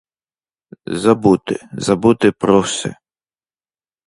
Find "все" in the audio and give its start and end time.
2.61-2.95